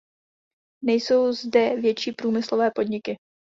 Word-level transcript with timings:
Nejsou 0.83 1.31
zde 1.31 1.75
větší 1.81 2.11
průmyslové 2.11 2.71
podniky. 2.75 3.17